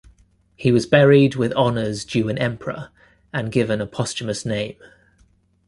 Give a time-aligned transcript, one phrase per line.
[0.55, 2.89] He was buried with honours due an emperor
[3.31, 4.77] and given a posthumous name.